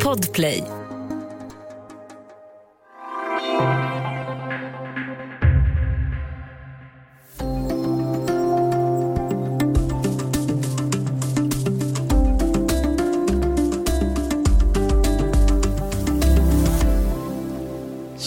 Podplay. 0.00 0.79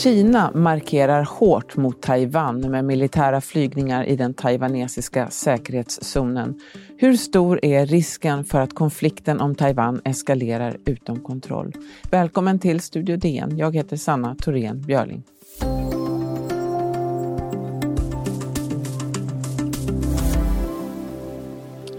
Kina 0.03 0.51
markerar 0.53 1.23
hårt 1.23 1.77
mot 1.77 2.01
Taiwan 2.01 2.71
med 2.71 2.85
militära 2.85 3.41
flygningar 3.41 4.03
i 4.05 4.15
den 4.15 4.33
taiwanesiska 4.33 5.29
säkerhetszonen. 5.29 6.59
Hur 6.97 7.15
stor 7.15 7.59
är 7.65 7.85
risken 7.85 8.43
för 8.43 8.59
att 8.59 8.73
konflikten 8.73 9.41
om 9.41 9.55
Taiwan 9.55 10.01
eskalerar 10.05 10.77
utom 10.85 11.19
kontroll? 11.19 11.73
Välkommen 12.11 12.59
till 12.59 12.79
Studio 12.79 13.17
DN. 13.17 13.57
Jag 13.57 13.75
heter 13.75 13.97
Sanna 13.97 14.35
Thorén 14.35 14.81
Björling. 14.81 15.23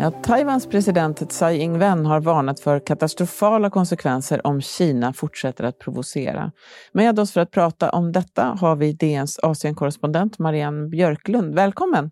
Ja, 0.04 0.10
Taiwans 0.10 0.66
president 0.66 1.30
Tsai 1.30 1.58
Ing-wen 1.58 2.06
har 2.06 2.20
varnat 2.20 2.60
för 2.60 2.78
katastrofala 2.80 3.70
konsekvenser 3.70 4.46
om 4.46 4.60
Kina 4.60 5.12
fortsätter 5.12 5.64
att 5.64 5.78
provocera. 5.78 6.52
Med 6.92 7.18
oss 7.18 7.32
för 7.32 7.40
att 7.40 7.50
prata 7.50 7.90
om 7.90 8.12
detta 8.12 8.44
har 8.44 8.76
vi 8.76 8.92
DNs 8.92 9.38
Asienkorrespondent 9.38 10.38
Marianne 10.38 10.88
Björklund. 10.88 11.54
Välkommen! 11.54 12.10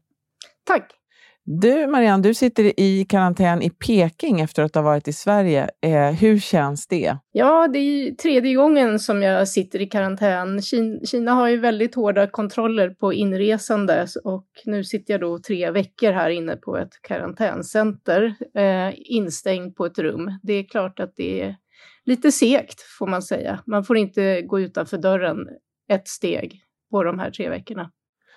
Tack! 0.66 1.01
Du 1.44 1.86
Marianne, 1.86 2.22
du 2.22 2.34
sitter 2.34 2.80
i 2.80 3.04
karantän 3.04 3.62
i 3.62 3.70
Peking 3.70 4.40
efter 4.40 4.62
att 4.62 4.74
ha 4.74 4.82
varit 4.82 5.08
i 5.08 5.12
Sverige. 5.12 5.70
Eh, 5.80 6.10
hur 6.10 6.38
känns 6.38 6.86
det? 6.86 7.16
Ja, 7.32 7.68
det 7.68 7.78
är 7.78 8.14
tredje 8.14 8.54
gången 8.54 8.98
som 8.98 9.22
jag 9.22 9.48
sitter 9.48 9.80
i 9.80 9.86
karantän. 9.86 10.62
Kina, 11.04 11.32
har 11.32 11.48
ju 11.48 11.56
väldigt 11.56 11.94
hårda 11.94 12.26
kontroller 12.26 12.90
på 12.90 13.12
inresande 13.12 14.06
och 14.24 14.46
nu 14.64 14.84
sitter 14.84 15.14
jag 15.14 15.20
då 15.20 15.38
tre 15.38 15.70
veckor 15.70 16.12
här 16.12 16.30
inne 16.30 16.56
på 16.56 16.76
ett 16.76 17.02
karantäncenter, 17.02 18.34
eh, 18.54 18.94
instängd 18.96 19.76
på 19.76 19.86
ett 19.86 19.98
rum. 19.98 20.38
Det 20.42 20.52
är 20.52 20.64
klart 20.64 21.00
att 21.00 21.12
det 21.16 21.42
är 21.42 21.56
lite 22.04 22.32
segt 22.32 22.80
får 22.98 23.06
man 23.06 23.22
säga. 23.22 23.62
Man 23.66 23.84
får 23.84 23.96
inte 23.96 24.42
gå 24.42 24.60
utanför 24.60 24.98
dörren 24.98 25.48
ett 25.88 26.08
steg 26.08 26.60
på 26.90 27.02
de 27.04 27.18
här 27.18 27.30
tre 27.30 27.48
veckorna. 27.48 27.90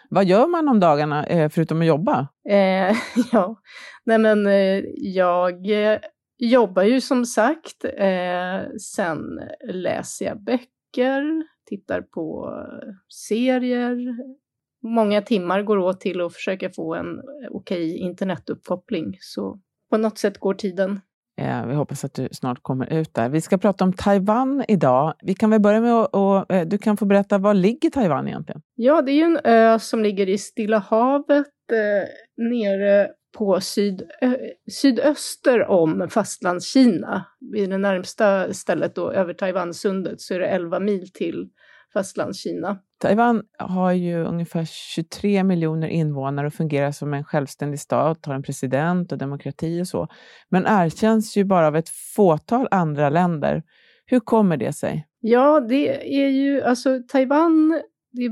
Vad 0.09 0.25
gör 0.25 0.47
man 0.47 0.69
om 0.69 0.79
dagarna 0.79 1.25
eh, 1.25 1.49
förutom 1.49 1.81
att 1.81 1.87
jobba? 1.87 2.27
Eh, 2.49 2.95
ja, 3.31 3.61
nej 4.05 4.17
men 4.17 4.47
eh, 4.47 4.83
jag 4.97 5.69
eh, 5.69 5.99
jobbar 6.37 6.83
ju 6.83 7.01
som 7.01 7.25
sagt. 7.25 7.85
Eh, 7.97 8.59
sen 8.81 9.19
läser 9.73 10.25
jag 10.25 10.43
böcker, 10.43 11.43
tittar 11.65 12.01
på 12.01 12.55
serier. 13.27 14.15
Många 14.83 15.21
timmar 15.21 15.63
går 15.63 15.77
åt 15.77 16.01
till 16.01 16.21
att 16.21 16.33
försöka 16.33 16.69
få 16.69 16.95
en 16.95 17.21
okej 17.49 17.97
internetuppkoppling. 17.97 19.17
Så 19.19 19.59
på 19.89 19.97
något 19.97 20.17
sätt 20.17 20.37
går 20.37 20.53
tiden. 20.53 21.01
Eh, 21.37 21.65
vi 21.65 21.75
hoppas 21.75 22.05
att 22.05 22.13
du 22.13 22.29
snart 22.31 22.63
kommer 22.63 22.93
ut 22.93 23.13
där. 23.13 23.29
Vi 23.29 23.41
ska 23.41 23.57
prata 23.57 23.83
om 23.83 23.93
Taiwan 23.93 24.65
idag. 24.67 25.13
Vi 25.21 25.33
kan 25.33 25.49
väl 25.49 25.61
börja 25.61 25.81
med 25.81 25.93
att 25.93 26.51
eh, 26.51 26.61
du 26.61 26.77
kan 26.77 26.97
få 26.97 27.05
berätta, 27.05 27.37
var 27.37 27.53
ligger 27.53 27.89
Taiwan 27.89 28.27
egentligen? 28.27 28.61
Ja, 28.75 29.01
det 29.01 29.11
är 29.11 29.15
ju 29.15 29.23
en 29.23 29.39
ö 29.43 29.79
som 29.79 30.03
ligger 30.03 30.29
i 30.29 30.37
Stilla 30.37 30.77
havet 30.77 31.47
eh, 31.71 32.09
nere 32.37 33.09
på 33.37 33.61
syd, 33.61 34.03
ö, 34.21 34.37
sydöster 34.71 35.67
om 35.67 36.07
fastlandskina. 36.09 37.25
Vid 37.53 37.69
det 37.69 37.77
närmsta 37.77 38.53
stället 38.53 38.95
då, 38.95 39.11
över 39.11 39.33
Taiwansundet, 39.33 40.21
så 40.21 40.33
är 40.33 40.39
det 40.39 40.47
11 40.47 40.79
mil 40.79 41.11
till 41.11 41.49
Fastlandskina. 41.95 42.77
Taiwan 42.97 43.43
har 43.59 43.91
ju 43.91 44.23
ungefär 44.23 44.65
23 44.65 45.43
miljoner 45.43 45.87
invånare 45.87 46.47
och 46.47 46.53
fungerar 46.53 46.91
som 46.91 47.13
en 47.13 47.23
självständig 47.23 47.79
stat, 47.79 48.25
har 48.25 48.33
en 48.33 48.43
president 48.43 49.11
och 49.11 49.17
demokrati 49.17 49.81
och 49.81 49.87
så, 49.87 50.07
men 50.49 50.65
erkänns 50.65 51.37
ju 51.37 51.43
bara 51.43 51.67
av 51.67 51.75
ett 51.75 51.89
fåtal 51.89 52.67
andra 52.71 53.09
länder. 53.09 53.63
Hur 54.05 54.19
kommer 54.19 54.57
det 54.57 54.73
sig? 54.73 55.07
Ja, 55.19 55.59
det 55.59 56.15
är 56.23 56.29
ju 56.29 56.61
alltså 56.61 56.99
Taiwan 57.07 57.81
det 58.15 58.29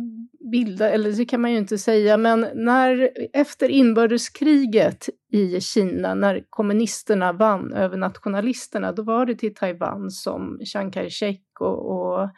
bildar, 0.52 0.90
eller 0.90 1.12
det 1.12 1.26
kan 1.26 1.42
man 1.42 1.52
ju 1.52 1.58
inte 1.58 1.78
säga, 1.78 2.18
men 2.18 2.48
när, 2.54 3.10
efter 3.34 3.70
inbördeskriget 3.70 5.10
i 5.32 5.62
Kina, 5.62 6.14
när 6.14 6.44
kommunisterna 6.50 7.34
vann 7.34 7.74
över 7.74 7.98
nationalisterna, 7.98 8.92
då 8.92 9.04
var 9.04 9.26
det 9.26 9.36
till 9.36 9.54
Taiwan 9.56 10.12
som 10.12 10.60
Chiang 10.66 10.92
Kai-shek 10.92 11.42
och, 11.60 11.92
och 11.92 12.30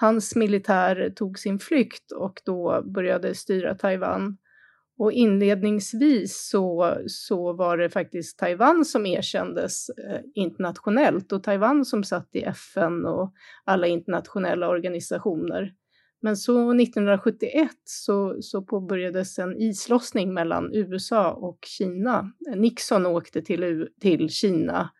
Hans 0.00 0.36
militär 0.36 1.12
tog 1.16 1.38
sin 1.38 1.58
flykt 1.58 2.12
och 2.12 2.40
då 2.44 2.82
började 2.94 3.34
styra 3.34 3.74
Taiwan. 3.74 4.36
Och 4.98 5.12
inledningsvis 5.12 6.48
så, 6.50 6.96
så 7.06 7.52
var 7.52 7.76
det 7.76 7.90
faktiskt 7.90 8.38
Taiwan 8.38 8.84
som 8.84 9.06
erkändes 9.06 9.88
eh, 9.88 10.20
internationellt 10.34 11.32
och 11.32 11.42
Taiwan 11.42 11.84
som 11.84 12.04
satt 12.04 12.28
i 12.32 12.42
FN 12.42 13.06
och 13.06 13.32
alla 13.64 13.86
internationella 13.86 14.68
organisationer. 14.68 15.74
Men 16.22 16.36
så 16.36 16.70
1971 16.70 17.70
så, 17.84 18.36
så 18.40 18.62
påbörjades 18.62 19.38
en 19.38 19.56
islossning 19.56 20.34
mellan 20.34 20.74
USA 20.74 21.32
och 21.32 21.58
Kina. 21.66 22.32
Nixon 22.56 23.06
åkte 23.06 23.42
till, 23.42 23.88
till 24.00 24.28
Kina 24.28 24.90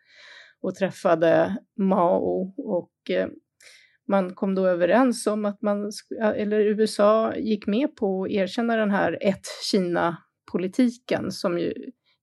och 0.62 0.74
träffade 0.74 1.56
Mao 1.78 2.54
och 2.56 3.10
eh, 3.10 3.28
man 4.10 4.34
kom 4.34 4.54
då 4.54 4.66
överens 4.66 5.26
om 5.26 5.44
att 5.44 5.62
man, 5.62 5.92
eller 6.20 6.60
USA 6.60 7.36
gick 7.36 7.66
med 7.66 7.96
på 7.96 8.24
att 8.24 8.30
erkänna 8.30 8.76
den 8.76 8.90
här 8.90 9.18
ett-Kina-politiken 9.20 11.30
som 11.30 11.58
ju 11.58 11.74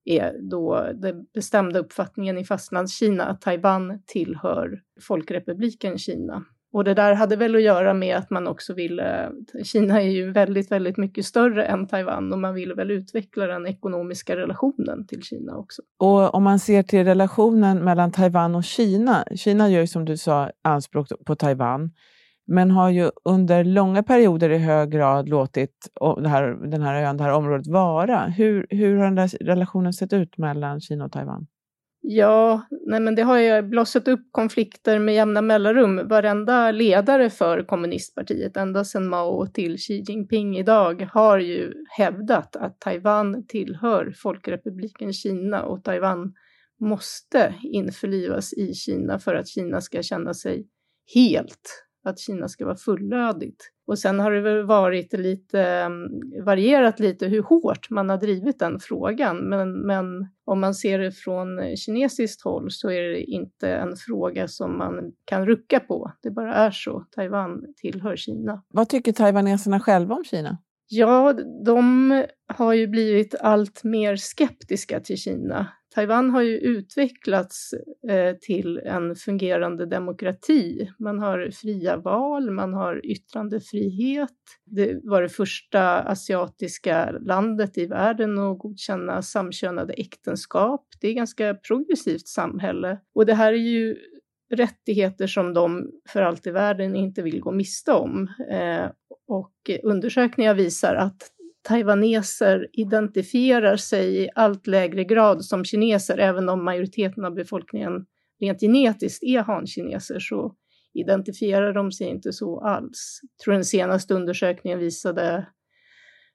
är 0.04 0.50
då 0.50 0.90
den 0.94 1.26
bestämda 1.34 1.78
uppfattningen 1.78 2.38
i 2.38 2.44
Fastlandskina 2.44 3.24
att 3.24 3.40
Taiwan 3.40 4.02
tillhör 4.06 4.80
Folkrepubliken 5.00 5.98
Kina. 5.98 6.44
Och 6.72 6.84
det 6.84 6.94
där 6.94 7.14
hade 7.14 7.36
väl 7.36 7.56
att 7.56 7.62
göra 7.62 7.94
med 7.94 8.16
att 8.16 8.30
man 8.30 8.46
också 8.46 8.74
ville, 8.74 9.30
Kina 9.64 10.02
är 10.02 10.08
ju 10.08 10.32
väldigt, 10.32 10.70
väldigt 10.70 10.96
mycket 10.96 11.24
större 11.24 11.64
än 11.64 11.86
Taiwan 11.86 12.32
och 12.32 12.38
man 12.38 12.54
ville 12.54 12.74
väl 12.74 12.90
utveckla 12.90 13.46
den 13.46 13.66
ekonomiska 13.66 14.36
relationen 14.36 15.06
till 15.06 15.22
Kina 15.22 15.56
också. 15.56 15.82
Och 15.98 16.34
om 16.34 16.42
man 16.42 16.58
ser 16.58 16.82
till 16.82 17.04
relationen 17.04 17.84
mellan 17.84 18.12
Taiwan 18.12 18.54
och 18.54 18.64
Kina, 18.64 19.24
Kina 19.34 19.68
gör 19.68 19.80
ju 19.80 19.86
som 19.86 20.04
du 20.04 20.16
sa 20.16 20.50
anspråk 20.64 21.08
på 21.26 21.34
Taiwan, 21.34 21.90
men 22.46 22.70
har 22.70 22.90
ju 22.90 23.10
under 23.24 23.64
långa 23.64 24.02
perioder 24.02 24.50
i 24.50 24.58
hög 24.58 24.90
grad 24.90 25.28
låtit 25.28 25.88
det 26.22 26.28
här, 26.28 26.70
den 26.70 26.82
här 26.82 27.02
ön, 27.02 27.16
det 27.16 27.24
här 27.24 27.32
området 27.32 27.66
vara. 27.66 28.26
Hur, 28.26 28.66
hur 28.70 28.96
har 28.96 29.04
den 29.04 29.14
där 29.14 29.28
relationen 29.44 29.92
sett 29.92 30.12
ut 30.12 30.38
mellan 30.38 30.80
Kina 30.80 31.04
och 31.04 31.12
Taiwan? 31.12 31.46
Ja, 32.10 32.66
nej 32.86 33.00
men 33.00 33.14
det 33.14 33.22
har 33.22 33.38
ju 33.38 33.62
blossat 33.62 34.08
upp 34.08 34.20
konflikter 34.30 34.98
med 34.98 35.14
jämna 35.14 35.42
mellanrum. 35.42 36.08
Varenda 36.08 36.70
ledare 36.70 37.30
för 37.30 37.62
kommunistpartiet, 37.62 38.56
ända 38.56 38.84
sedan 38.84 39.08
Mao 39.08 39.46
till 39.46 39.78
Xi 39.78 40.04
Jinping 40.08 40.58
idag, 40.58 41.08
har 41.12 41.38
ju 41.38 41.74
hävdat 41.98 42.56
att 42.56 42.80
Taiwan 42.80 43.46
tillhör 43.46 44.12
Folkrepubliken 44.16 45.12
Kina 45.12 45.62
och 45.62 45.84
Taiwan 45.84 46.34
måste 46.80 47.54
införlivas 47.62 48.52
i 48.52 48.74
Kina 48.74 49.18
för 49.18 49.34
att 49.34 49.48
Kina 49.48 49.80
ska 49.80 50.02
känna 50.02 50.34
sig 50.34 50.66
helt 51.14 51.86
att 52.04 52.18
Kina 52.18 52.48
ska 52.48 52.64
vara 52.64 52.76
fullödigt. 52.76 53.72
Och 53.88 53.98
sen 53.98 54.20
har 54.20 54.30
det 54.30 54.40
väl 54.40 54.66
varit 54.66 55.12
lite, 55.12 55.60
mm, 55.62 56.08
varierat 56.44 57.00
lite 57.00 57.26
hur 57.26 57.42
hårt 57.42 57.90
man 57.90 58.10
har 58.10 58.16
drivit 58.16 58.58
den 58.58 58.78
frågan. 58.80 59.36
Men, 59.36 59.86
men 59.86 60.04
om 60.44 60.60
man 60.60 60.74
ser 60.74 60.98
det 60.98 61.12
från 61.12 61.76
kinesiskt 61.76 62.44
håll 62.44 62.70
så 62.70 62.90
är 62.90 63.02
det 63.02 63.22
inte 63.22 63.68
en 63.68 63.96
fråga 63.96 64.48
som 64.48 64.78
man 64.78 65.12
kan 65.24 65.46
rucka 65.46 65.80
på. 65.80 66.12
Det 66.22 66.30
bara 66.30 66.54
är 66.54 66.70
så. 66.70 67.04
Taiwan 67.10 67.64
tillhör 67.76 68.16
Kina. 68.16 68.62
Vad 68.68 68.88
tycker 68.88 69.12
taiwaneserna 69.12 69.80
själva 69.80 70.14
om 70.14 70.24
Kina? 70.24 70.58
Ja, 70.88 71.32
de 71.64 72.24
har 72.46 72.72
ju 72.72 72.86
blivit 72.86 73.34
allt 73.40 73.84
mer 73.84 74.16
skeptiska 74.16 75.00
till 75.00 75.18
Kina. 75.18 75.66
Taiwan 75.98 76.30
har 76.30 76.42
ju 76.42 76.58
utvecklats 76.58 77.74
eh, 78.08 78.36
till 78.36 78.78
en 78.78 79.14
fungerande 79.14 79.86
demokrati. 79.86 80.90
Man 80.98 81.18
har 81.18 81.50
fria 81.50 81.96
val, 81.96 82.50
man 82.50 82.74
har 82.74 83.06
yttrandefrihet. 83.06 84.30
Det 84.64 85.00
var 85.02 85.22
det 85.22 85.28
första 85.28 86.00
asiatiska 86.00 87.10
landet 87.10 87.78
i 87.78 87.86
världen 87.86 88.38
att 88.38 88.58
godkänna 88.58 89.22
samkönade 89.22 89.92
äktenskap. 89.92 90.86
Det 91.00 91.06
är 91.06 91.10
ett 91.10 91.16
ganska 91.16 91.54
progressivt 91.54 92.28
samhälle. 92.28 92.98
Och 93.14 93.26
det 93.26 93.34
här 93.34 93.52
är 93.52 93.56
ju 93.56 93.96
rättigheter 94.54 95.26
som 95.26 95.54
de 95.54 95.90
för 96.08 96.22
allt 96.22 96.46
i 96.46 96.50
världen 96.50 96.96
inte 96.96 97.22
vill 97.22 97.40
gå 97.40 97.52
miste 97.52 97.92
om. 97.92 98.28
Eh, 98.50 98.90
och 99.28 99.70
undersökningar 99.82 100.54
visar 100.54 100.94
att 100.94 101.32
taiwaneser 101.68 102.68
identifierar 102.72 103.76
sig 103.76 104.22
i 104.22 104.28
allt 104.34 104.66
lägre 104.66 105.04
grad 105.04 105.44
som 105.44 105.64
kineser, 105.64 106.18
även 106.18 106.48
om 106.48 106.64
majoriteten 106.64 107.24
av 107.24 107.34
befolkningen 107.34 108.06
rent 108.40 108.60
genetiskt 108.60 109.22
är 109.22 109.42
hankineser 109.42 110.18
så 110.18 110.54
identifierar 110.94 111.72
de 111.72 111.92
sig 111.92 112.06
inte 112.06 112.32
så 112.32 112.60
alls. 112.60 113.20
Jag 113.22 113.44
tror 113.44 113.54
den 113.54 113.64
senaste 113.64 114.14
undersökningen 114.14 114.78
visade 114.78 115.46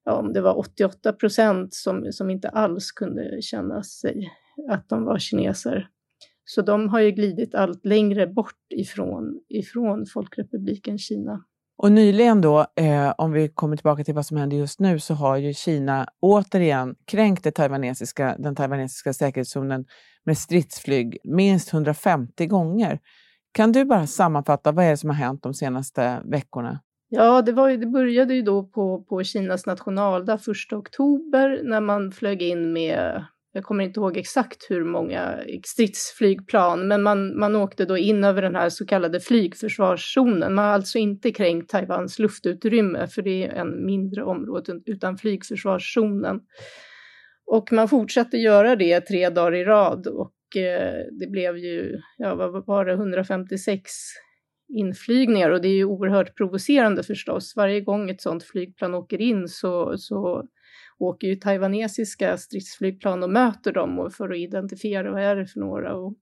ja, 0.05 0.13
om 0.13 0.33
det 0.33 0.41
var 0.41 0.57
88 0.59 1.13
procent 1.13 1.73
som, 1.73 2.11
som 2.11 2.29
inte 2.29 2.49
alls 2.49 2.91
kunde 2.91 3.41
känna 3.41 3.83
sig 3.83 4.31
att 4.69 4.89
de 4.89 5.05
var 5.05 5.19
kineser. 5.19 5.87
Så 6.45 6.61
de 6.61 6.89
har 6.89 6.99
ju 6.99 7.11
glidit 7.11 7.55
allt 7.55 7.85
längre 7.85 8.27
bort 8.27 8.73
ifrån, 8.75 9.39
ifrån 9.49 10.05
Folkrepubliken 10.05 10.97
Kina. 10.97 11.43
Och 11.83 11.91
nyligen 11.91 12.41
då, 12.41 12.65
eh, 12.75 13.13
om 13.17 13.31
vi 13.31 13.49
kommer 13.49 13.77
tillbaka 13.77 14.03
till 14.03 14.13
vad 14.13 14.25
som 14.25 14.37
händer 14.37 14.57
just 14.57 14.79
nu, 14.79 14.99
så 14.99 15.13
har 15.13 15.37
ju 15.37 15.53
Kina 15.53 16.07
återigen 16.19 16.95
kränkt 17.05 17.43
det 17.43 17.51
taiwanesiska, 17.51 18.35
den 18.39 18.55
taiwanesiska 18.55 19.13
säkerhetszonen 19.13 19.85
med 20.25 20.37
stridsflyg 20.37 21.17
minst 21.23 21.73
150 21.73 22.45
gånger. 22.45 22.99
Kan 23.51 23.71
du 23.71 23.85
bara 23.85 24.07
sammanfatta, 24.07 24.71
vad 24.71 24.85
är 24.85 24.89
det 24.89 24.97
som 24.97 25.09
har 25.09 25.17
hänt 25.17 25.43
de 25.43 25.53
senaste 25.53 26.21
veckorna? 26.25 26.79
Ja, 27.09 27.41
det, 27.41 27.51
var 27.51 27.69
ju, 27.69 27.77
det 27.77 27.87
började 27.87 28.33
ju 28.33 28.41
då 28.41 28.63
på, 28.63 29.03
på 29.03 29.23
Kinas 29.23 29.65
nationaldag 29.65 30.39
1 30.67 30.73
oktober 30.73 31.61
när 31.63 31.81
man 31.81 32.11
flög 32.11 32.41
in 32.41 32.73
med 32.73 33.25
jag 33.55 33.63
kommer 33.63 33.83
inte 33.83 33.99
ihåg 33.99 34.17
exakt 34.17 34.65
hur 34.69 34.83
många 34.83 35.39
stridsflygplan, 35.65 36.87
men 36.87 37.03
man, 37.03 37.39
man 37.39 37.55
åkte 37.55 37.85
då 37.85 37.97
in 37.97 38.23
över 38.23 38.41
den 38.41 38.55
här 38.55 38.69
så 38.69 38.85
kallade 38.85 39.19
flygförsvarszonen. 39.19 40.53
Man 40.53 40.65
har 40.65 40.71
alltså 40.71 40.97
inte 40.97 41.31
kränkt 41.31 41.69
Taiwans 41.69 42.19
luftutrymme, 42.19 43.07
för 43.07 43.21
det 43.21 43.43
är 43.43 43.49
en 43.49 43.85
mindre 43.85 44.23
område, 44.23 44.81
utan 44.85 45.17
flygförsvarszonen. 45.17 46.39
Och 47.45 47.71
man 47.71 47.89
fortsatte 47.89 48.37
göra 48.37 48.75
det 48.75 49.01
tre 49.01 49.29
dagar 49.29 49.55
i 49.55 49.63
rad 49.63 50.07
och 50.07 50.57
eh, 50.57 51.05
det 51.19 51.27
blev 51.31 51.57
ju, 51.57 51.99
ja 52.17 52.35
vad 52.35 52.65
var 52.65 52.85
det, 52.85 52.93
156 52.93 53.91
inflygningar 54.77 55.49
och 55.49 55.61
det 55.61 55.67
är 55.67 55.75
ju 55.75 55.85
oerhört 55.85 56.37
provocerande 56.37 57.03
förstås. 57.03 57.53
Varje 57.55 57.81
gång 57.81 58.09
ett 58.09 58.21
sådant 58.21 58.43
flygplan 58.43 58.93
åker 58.93 59.21
in 59.21 59.47
så, 59.47 59.97
så 59.97 60.47
åker 60.99 61.27
ju 61.27 61.35
taiwanesiska 61.35 62.37
stridsflygplan 62.37 63.23
och 63.23 63.29
möter 63.29 63.71
dem 63.71 64.11
för 64.11 64.29
att 64.29 64.37
identifiera 64.37 65.11
vad 65.11 65.21
är 65.21 65.35
det 65.35 65.45
för 65.45 65.59
några. 65.59 65.95
Och 65.95 66.13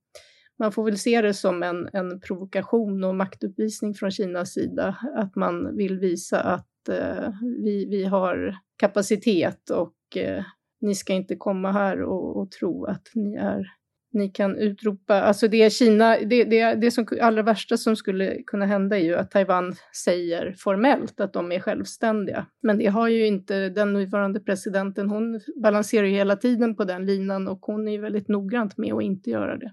man 0.58 0.72
får 0.72 0.84
väl 0.84 0.98
se 0.98 1.22
det 1.22 1.34
som 1.34 1.62
en, 1.62 1.88
en 1.92 2.20
provokation 2.20 3.04
och 3.04 3.14
maktuppvisning 3.14 3.94
från 3.94 4.10
Kinas 4.10 4.52
sida, 4.52 4.96
att 5.16 5.36
man 5.36 5.76
vill 5.76 5.98
visa 5.98 6.40
att 6.40 6.88
eh, 6.88 7.30
vi, 7.64 7.86
vi 7.90 8.04
har 8.04 8.56
kapacitet 8.76 9.70
och 9.70 10.16
eh, 10.16 10.44
ni 10.80 10.94
ska 10.94 11.12
inte 11.12 11.36
komma 11.36 11.72
här 11.72 12.02
och, 12.02 12.36
och 12.36 12.50
tro 12.50 12.84
att 12.84 13.10
ni 13.14 13.34
är 13.34 13.66
ni 14.12 14.28
kan 14.28 14.56
utropa, 14.56 15.20
alltså 15.20 15.48
det 15.48 15.62
är 15.62 15.70
Kina, 15.70 16.16
det, 16.16 16.44
det, 16.44 16.74
det 16.74 16.90
som 16.90 17.06
allra 17.20 17.42
värsta 17.42 17.76
som 17.76 17.96
skulle 17.96 18.42
kunna 18.46 18.66
hända 18.66 18.98
är 18.98 19.02
ju 19.04 19.16
att 19.16 19.30
Taiwan 19.30 19.74
säger 20.04 20.54
formellt 20.58 21.20
att 21.20 21.32
de 21.32 21.52
är 21.52 21.60
självständiga. 21.60 22.46
Men 22.62 22.78
det 22.78 22.86
har 22.86 23.08
ju 23.08 23.26
inte 23.26 23.68
den 23.68 23.92
nuvarande 23.92 24.40
presidenten, 24.40 25.10
hon 25.10 25.40
balanserar 25.62 26.06
ju 26.06 26.12
hela 26.12 26.36
tiden 26.36 26.76
på 26.76 26.84
den 26.84 27.06
linan 27.06 27.48
och 27.48 27.58
hon 27.60 27.88
är 27.88 27.92
ju 27.92 28.00
väldigt 28.00 28.28
noggrant 28.28 28.78
med 28.78 28.92
att 28.92 29.02
inte 29.02 29.30
göra 29.30 29.56
det. 29.56 29.72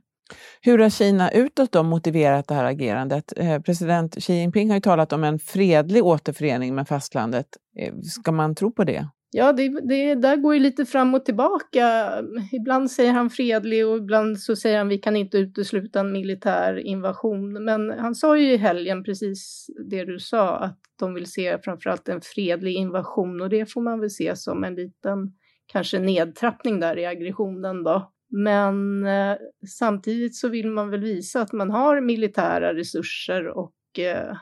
Hur 0.61 0.79
har 0.79 0.89
Kina 0.89 1.31
utåt 1.31 1.71
då 1.71 1.83
motiverat 1.83 2.47
det 2.47 2.53
här 2.53 2.63
agerandet? 2.63 3.33
Eh, 3.35 3.61
president 3.61 4.23
Xi 4.23 4.33
Jinping 4.33 4.69
har 4.69 4.77
ju 4.77 4.81
talat 4.81 5.13
om 5.13 5.23
en 5.23 5.39
fredlig 5.39 6.05
återförening 6.05 6.75
med 6.75 6.87
fastlandet. 6.87 7.47
Eh, 7.79 7.93
ska 8.03 8.31
man 8.31 8.55
tro 8.55 8.71
på 8.71 8.83
det? 8.83 9.07
Ja, 9.31 9.53
det, 9.53 9.69
det 9.69 10.15
där 10.15 10.35
går 10.35 10.53
ju 10.53 10.59
lite 10.59 10.85
fram 10.85 11.13
och 11.13 11.25
tillbaka. 11.25 12.13
Ibland 12.51 12.91
säger 12.91 13.11
han 13.11 13.29
fredlig 13.29 13.87
och 13.87 13.97
ibland 13.97 14.39
så 14.39 14.55
säger 14.55 14.77
han 14.77 14.87
vi 14.87 14.97
kan 14.97 15.15
inte 15.15 15.37
utesluta 15.37 15.99
en 15.99 16.11
militär 16.11 16.79
invasion. 16.79 17.63
Men 17.63 17.89
han 17.89 18.15
sa 18.15 18.37
ju 18.37 18.53
i 18.53 18.57
helgen 18.57 19.03
precis 19.03 19.67
det 19.89 20.05
du 20.05 20.19
sa, 20.19 20.57
att 20.57 20.79
de 20.99 21.13
vill 21.13 21.31
se 21.31 21.57
framförallt 21.57 22.09
en 22.09 22.21
fredlig 22.21 22.73
invasion 22.73 23.41
och 23.41 23.49
det 23.49 23.65
får 23.65 23.81
man 23.81 23.99
väl 23.99 24.09
se 24.09 24.35
som 24.35 24.63
en 24.63 24.75
liten 24.75 25.33
kanske 25.65 25.99
nedtrappning 25.99 26.79
där 26.79 26.99
i 26.99 27.05
aggressionen 27.05 27.83
då. 27.83 28.11
Men 28.29 29.05
eh, 29.05 29.37
samtidigt 29.79 30.35
så 30.35 30.47
vill 30.47 30.71
man 30.71 30.89
väl 30.89 31.01
visa 31.01 31.41
att 31.41 31.53
man 31.53 31.71
har 31.71 32.01
militära 32.01 32.73
resurser 32.73 33.47
och 33.47 33.99
eh, 33.99 34.37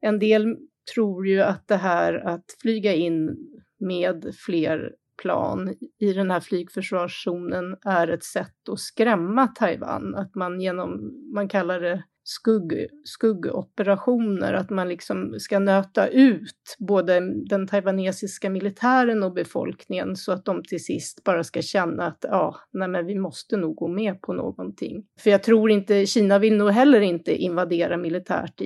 en 0.00 0.18
del 0.18 0.56
tror 0.94 1.26
ju 1.26 1.40
att 1.40 1.68
det 1.68 1.76
här 1.76 2.14
att 2.14 2.44
flyga 2.62 2.94
in 2.94 3.36
med 3.80 4.34
fler 4.46 4.92
plan 5.22 5.74
i 5.98 6.12
den 6.12 6.30
här 6.30 6.40
flygförsvarszonen 6.40 7.76
är 7.84 8.08
ett 8.08 8.24
sätt 8.24 8.68
att 8.72 8.80
skrämma 8.80 9.46
Taiwan. 9.46 10.14
Att 10.14 10.34
man 10.34 10.60
genom, 10.60 11.12
man 11.34 11.48
kallar 11.48 11.80
det 11.80 12.02
skugg, 12.28 12.86
skuggoperationer, 13.04 14.52
att 14.52 14.70
man 14.70 14.88
liksom 14.88 15.34
ska 15.38 15.58
nöta 15.58 16.08
ut 16.08 16.76
både 16.78 17.20
den 17.48 17.66
taiwanesiska 17.66 18.50
militären 18.50 19.22
och 19.22 19.32
befolkningen 19.32 20.16
så 20.16 20.32
att 20.32 20.44
de 20.44 20.62
till 20.62 20.84
sist 20.84 21.24
bara 21.24 21.44
ska 21.44 21.62
känna 21.62 22.06
att 22.06 22.18
ja, 22.28 22.56
nej 22.72 22.88
men 22.88 23.06
vi 23.06 23.14
måste 23.14 23.56
nog 23.56 23.76
gå 23.76 23.88
med 23.88 24.20
på 24.20 24.32
någonting. 24.32 25.06
För 25.20 25.30
jag 25.30 25.42
tror 25.42 25.70
inte, 25.70 26.06
Kina 26.06 26.38
vill 26.38 26.56
nog 26.56 26.70
heller 26.70 27.00
inte 27.00 27.34
invadera 27.34 27.96
militärt, 27.96 28.58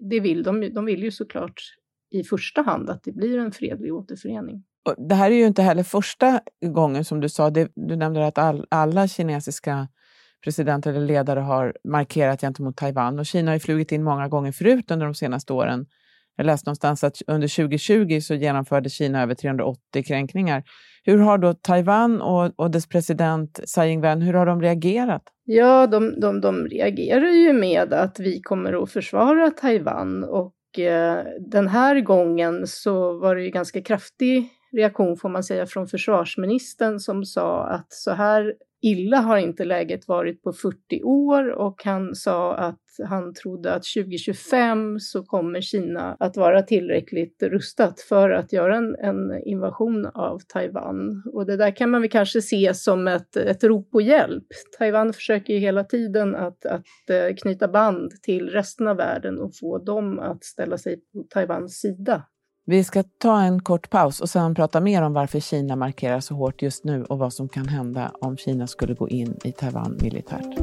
det 0.00 0.20
vill 0.20 0.42
de, 0.42 0.74
de 0.74 0.84
vill 0.84 1.02
ju 1.02 1.10
såklart 1.10 1.62
i 2.10 2.24
första 2.24 2.62
hand 2.62 2.90
att 2.90 3.04
det 3.04 3.12
blir 3.12 3.38
en 3.38 3.52
fredlig 3.52 3.94
återförening. 3.94 4.64
Det 5.08 5.14
här 5.14 5.30
är 5.30 5.34
ju 5.34 5.46
inte 5.46 5.62
heller 5.62 5.82
första 5.82 6.40
gången 6.66 7.04
som 7.04 7.20
du 7.20 7.28
sa, 7.28 7.50
det, 7.50 7.72
du 7.74 7.96
nämnde 7.96 8.26
att 8.26 8.38
all, 8.38 8.66
alla 8.68 9.08
kinesiska 9.08 9.88
presidenter 10.44 10.90
eller 10.90 11.06
ledare 11.06 11.40
har 11.40 11.76
markerat 11.84 12.40
gentemot 12.40 12.76
Taiwan 12.76 13.18
och 13.18 13.26
Kina 13.26 13.50
har 13.50 13.56
ju 13.56 13.60
flugit 13.60 13.92
in 13.92 14.02
många 14.02 14.28
gånger 14.28 14.52
förut 14.52 14.90
under 14.90 15.06
de 15.06 15.14
senaste 15.14 15.52
åren. 15.52 15.86
Jag 16.36 16.46
läste 16.46 16.68
någonstans 16.68 17.04
att 17.04 17.22
under 17.26 17.48
2020 17.48 18.20
så 18.20 18.34
genomförde 18.34 18.90
Kina 18.90 19.22
över 19.22 19.34
380 19.34 20.04
kränkningar. 20.06 20.62
Hur 21.04 21.18
har 21.18 21.38
då 21.38 21.54
Taiwan 21.54 22.20
och, 22.20 22.52
och 22.56 22.70
dess 22.70 22.86
president 22.86 23.60
Tsai 23.66 23.90
Ing-wen, 23.90 24.20
hur 24.20 24.34
har 24.34 24.46
de 24.46 24.62
reagerat? 24.62 25.22
Ja, 25.44 25.86
de, 25.86 26.20
de, 26.20 26.40
de 26.40 26.66
reagerar 26.66 27.30
ju 27.30 27.52
med 27.52 27.92
att 27.92 28.20
vi 28.20 28.40
kommer 28.40 28.82
att 28.82 28.90
försvara 28.90 29.50
Taiwan 29.50 30.24
och 30.24 30.54
Eh, 30.78 31.18
den 31.40 31.68
här 31.68 32.00
gången 32.00 32.66
så 32.66 33.18
var 33.18 33.36
det 33.36 33.42
ju 33.42 33.50
ganska 33.50 33.82
kraftig 33.82 34.48
reaktion 34.72 35.16
får 35.16 35.28
man 35.28 35.44
säga 35.44 35.66
från 35.66 35.88
försvarsministern 35.88 37.00
som 37.00 37.24
sa 37.24 37.64
att 37.64 37.92
så 37.92 38.10
här 38.10 38.54
illa 38.82 39.16
har 39.16 39.38
inte 39.38 39.64
läget 39.64 40.08
varit 40.08 40.42
på 40.42 40.52
40 40.52 41.02
år 41.02 41.50
och 41.50 41.84
han 41.84 42.14
sa 42.14 42.54
att 42.54 42.80
han 43.08 43.34
trodde 43.34 43.72
att 43.74 43.82
2025 43.96 44.98
så 45.00 45.24
kommer 45.24 45.60
Kina 45.60 46.16
att 46.18 46.36
vara 46.36 46.62
tillräckligt 46.62 47.42
rustat 47.42 48.00
för 48.00 48.30
att 48.30 48.52
göra 48.52 48.76
en, 48.76 48.96
en 48.96 49.42
invasion 49.44 50.06
av 50.06 50.38
Taiwan. 50.48 51.22
Och 51.32 51.46
det 51.46 51.56
där 51.56 51.76
kan 51.76 51.90
man 51.90 52.00
väl 52.00 52.10
kanske 52.10 52.42
se 52.42 52.74
som 52.74 53.08
ett, 53.08 53.36
ett 53.36 53.64
rop 53.64 53.90
på 53.90 54.00
hjälp. 54.00 54.46
Taiwan 54.78 55.12
försöker 55.12 55.54
ju 55.54 55.58
hela 55.58 55.84
tiden 55.84 56.36
att, 56.36 56.66
att 56.66 57.10
eh, 57.10 57.34
knyta 57.42 57.68
band 57.68 58.10
till 58.22 58.48
resten 58.48 58.88
av 58.88 58.96
världen 58.96 59.38
och 59.38 59.50
få 59.60 59.78
dem 59.78 60.18
att 60.18 60.44
ställa 60.44 60.78
sig 60.78 61.00
på 61.12 61.26
Taiwans 61.30 61.80
sida. 61.80 62.22
Vi 62.70 62.84
ska 62.84 63.02
ta 63.18 63.40
en 63.40 63.62
kort 63.62 63.90
paus 63.90 64.20
och 64.20 64.30
sen 64.30 64.54
prata 64.54 64.80
mer 64.80 65.02
om 65.02 65.12
varför 65.12 65.40
Kina 65.40 65.76
markerar 65.76 66.20
så 66.20 66.34
hårt 66.34 66.62
just 66.62 66.84
nu 66.84 67.04
och 67.04 67.18
vad 67.18 67.32
som 67.32 67.48
kan 67.48 67.68
hända 67.68 68.12
om 68.20 68.36
Kina 68.36 68.66
skulle 68.66 68.94
gå 68.94 69.08
in 69.08 69.38
i 69.44 69.52
Taiwan 69.52 69.98
militärt. 70.02 70.54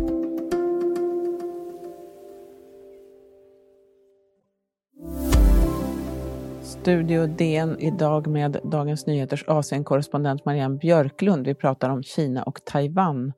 Studio 6.61 7.27
DN 7.27 7.79
idag 7.79 8.27
med 8.27 8.59
Dagens 8.63 9.05
Nyheters 9.05 9.43
Asienkorrespondent 9.47 10.45
Marianne 10.45 10.77
Björklund. 10.77 11.45
Vi 11.45 11.55
pratar 11.55 11.89
om 11.89 12.03
Kina 12.03 12.43
och 12.43 12.59
Taiwan. 12.65 13.33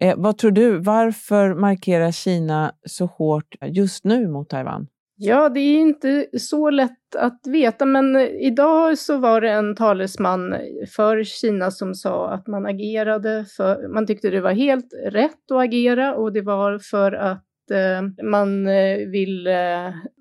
Eh, 0.00 0.14
vad 0.16 0.38
tror 0.38 0.50
du, 0.50 0.78
varför 0.78 1.54
markerar 1.54 2.10
Kina 2.10 2.72
så 2.86 3.06
hårt 3.06 3.56
just 3.62 4.04
nu 4.04 4.28
mot 4.28 4.48
Taiwan? 4.48 4.86
Ja, 5.22 5.48
det 5.48 5.60
är 5.60 5.76
inte 5.76 6.26
så 6.38 6.70
lätt 6.70 7.16
att 7.16 7.46
veta, 7.46 7.84
men 7.84 8.16
idag 8.16 8.98
så 8.98 9.16
var 9.16 9.40
det 9.40 9.50
en 9.50 9.76
talesman 9.76 10.56
för 10.96 11.24
Kina 11.24 11.70
som 11.70 11.94
sa 11.94 12.30
att 12.30 12.46
man 12.46 12.66
agerade 12.66 13.44
för, 13.56 13.88
man 13.88 14.06
tyckte 14.06 14.30
det 14.30 14.40
var 14.40 14.52
helt 14.52 14.88
rätt 15.06 15.50
att 15.50 15.58
agera 15.58 16.14
och 16.14 16.32
det 16.32 16.40
var 16.40 16.78
för 16.78 17.12
att 17.12 17.70
eh, 17.70 18.24
man 18.24 18.68
eh, 18.68 18.96
vill, 18.96 19.46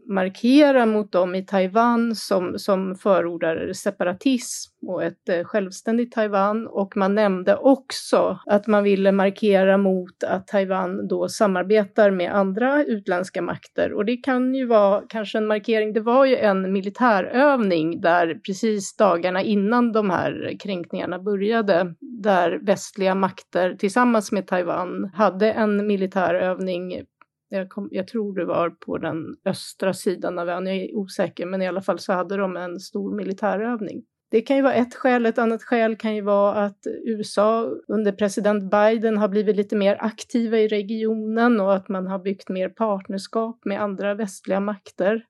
markera 0.09 0.85
mot 0.85 1.11
dem 1.11 1.35
i 1.35 1.45
Taiwan 1.45 2.15
som, 2.15 2.59
som 2.59 2.95
förordar 2.95 3.73
separatism 3.73 4.71
och 4.87 5.03
ett 5.03 5.29
eh, 5.29 5.43
självständigt 5.43 6.11
Taiwan. 6.11 6.67
Och 6.67 6.97
man 6.97 7.15
nämnde 7.15 7.55
också 7.55 8.39
att 8.45 8.67
man 8.67 8.83
ville 8.83 9.11
markera 9.11 9.77
mot 9.77 10.23
att 10.23 10.47
Taiwan 10.47 11.07
då 11.07 11.29
samarbetar 11.29 12.11
med 12.11 12.35
andra 12.35 12.83
utländska 12.83 13.41
makter. 13.41 13.93
Och 13.93 14.05
det 14.05 14.17
kan 14.17 14.55
ju 14.55 14.65
vara 14.65 15.03
kanske 15.09 15.37
en 15.37 15.47
markering, 15.47 15.93
det 15.93 15.99
var 15.99 16.25
ju 16.25 16.35
en 16.35 16.73
militärövning 16.73 18.01
där 18.01 18.39
precis 18.45 18.95
dagarna 18.95 19.41
innan 19.41 19.91
de 19.91 20.09
här 20.09 20.57
kränkningarna 20.59 21.19
började, 21.19 21.95
där 21.99 22.59
västliga 22.61 23.15
makter 23.15 23.75
tillsammans 23.75 24.31
med 24.31 24.47
Taiwan 24.47 25.11
hade 25.13 25.51
en 25.51 25.87
militärövning 25.87 27.05
jag, 27.49 27.69
kom, 27.69 27.89
jag, 27.91 28.07
tror 28.07 28.35
det 28.35 28.45
var 28.45 28.69
på 28.69 28.97
den 28.97 29.35
östra 29.45 29.93
sidan 29.93 30.39
av 30.39 30.49
ön, 30.49 30.67
jag 30.67 30.75
är 30.75 30.95
osäker, 30.95 31.45
men 31.45 31.61
i 31.61 31.67
alla 31.67 31.81
fall 31.81 31.99
så 31.99 32.13
hade 32.13 32.37
de 32.37 32.57
en 32.57 32.79
stor 32.79 33.15
militärövning. 33.15 34.03
Det 34.31 34.41
kan 34.41 34.55
ju 34.55 34.61
vara 34.61 34.73
ett 34.73 34.95
skäl, 34.95 35.25
ett 35.25 35.37
annat 35.37 35.63
skäl 35.63 35.95
kan 35.95 36.15
ju 36.15 36.21
vara 36.21 36.65
att 36.65 36.79
USA 37.05 37.71
under 37.87 38.11
president 38.11 38.71
Biden 38.71 39.17
har 39.17 39.27
blivit 39.27 39.55
lite 39.55 39.75
mer 39.75 39.97
aktiva 39.99 40.57
i 40.57 40.67
regionen 40.67 41.59
och 41.59 41.75
att 41.75 41.89
man 41.89 42.07
har 42.07 42.19
byggt 42.19 42.49
mer 42.49 42.69
partnerskap 42.69 43.65
med 43.65 43.81
andra 43.81 44.13
västliga 44.13 44.59
makter. 44.59 45.25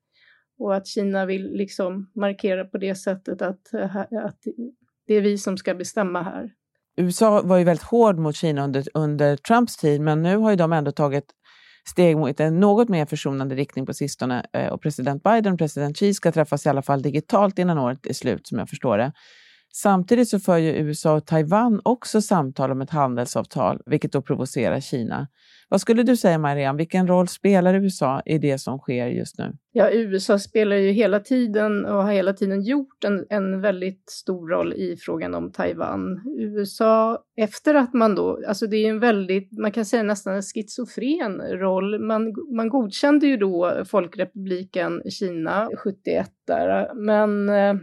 Och 0.60 0.76
att 0.76 0.88
Kina 0.88 1.26
vill 1.26 1.52
liksom 1.52 2.12
markera 2.16 2.66
på 2.66 2.78
det 2.78 2.96
sättet 2.96 3.42
att, 3.42 3.74
att 4.24 4.40
det 5.08 5.14
är 5.14 5.22
vi 5.22 5.38
som 5.38 5.58
ska 5.58 5.76
bestämma 5.76 6.22
här. 6.22 6.52
USA 6.98 7.42
var 7.42 7.58
ju 7.58 7.64
väldigt 7.64 7.86
hård 7.86 8.18
mot 8.18 8.36
Kina 8.36 8.64
under, 8.64 8.84
under 8.94 9.38
Trumps 9.38 9.78
tid, 9.78 10.02
men 10.02 10.22
nu 10.22 10.38
har 10.38 10.50
ju 10.50 10.56
de 10.56 10.74
ändå 10.74 10.92
tagit 10.92 11.34
steg 11.88 12.17
mot 12.17 12.39
en 12.39 12.59
något 12.59 12.89
mer 12.89 13.05
försonande 13.05 13.55
riktning 13.55 13.86
på 13.86 13.93
sistone. 13.93 14.45
Eh, 14.53 14.67
och 14.67 14.81
president 14.81 15.24
Biden 15.24 15.53
och 15.53 15.59
president 15.59 15.95
Xi 15.95 16.13
ska 16.13 16.31
träffas 16.31 16.65
i 16.65 16.69
alla 16.69 16.81
fall 16.81 17.01
digitalt 17.01 17.59
innan 17.59 17.77
året 17.77 18.05
är 18.05 18.13
slut, 18.13 18.48
som 18.48 18.59
jag 18.59 18.69
förstår 18.69 18.98
det. 18.98 19.12
Samtidigt 19.74 20.30
så 20.30 20.40
för 20.40 20.58
ju 20.58 20.72
USA 20.72 21.16
och 21.16 21.26
Taiwan 21.26 21.82
också 21.84 22.22
samtal 22.22 22.72
om 22.72 22.82
ett 22.82 22.90
handelsavtal, 22.90 23.82
vilket 23.86 24.12
då 24.12 24.22
provocerar 24.22 24.80
Kina. 24.80 25.28
Vad 25.72 25.82
skulle 25.82 26.04
du 26.04 26.18
säga, 26.18 26.38
Marianne, 26.38 26.78
vilken 26.78 27.08
roll 27.08 27.28
spelar 27.28 27.74
USA 27.74 28.22
i 28.26 28.38
det 28.38 28.58
som 28.58 28.80
sker 28.80 29.08
just 29.08 29.38
nu? 29.38 29.54
Ja, 29.72 29.92
USA 29.92 30.40
spelar 30.40 30.76
ju 30.76 30.92
hela 30.92 31.20
tiden 31.20 31.86
och 31.86 32.04
har 32.04 32.12
hela 32.12 32.34
tiden 32.34 32.64
gjort 32.64 33.04
en, 33.04 33.26
en 33.30 33.62
väldigt 33.62 34.10
stor 34.10 34.50
roll 34.50 34.74
i 34.74 34.98
frågan 35.00 35.36
om 35.36 35.52
Taiwan. 35.52 36.22
USA, 36.40 37.24
efter 37.38 37.76
att 37.76 37.94
man 37.94 38.16
då, 38.16 38.40
alltså 38.48 38.68
det 38.68 38.78
är 38.78 38.90
en 38.90 39.00
väldigt, 39.00 39.58
man 39.60 39.72
kan 39.72 39.86
säga 39.86 40.04
nästan 40.04 40.36
en 40.36 40.42
schizofren 40.42 41.42
roll. 41.42 42.00
Man, 42.00 42.34
man 42.56 42.70
godkände 42.70 43.28
ju 43.28 43.38
då 43.38 43.84
Folkrepubliken 43.86 45.02
Kina 45.10 45.70
71 45.84 46.30
där, 46.48 46.94
men 46.94 47.50
eh, 47.50 47.82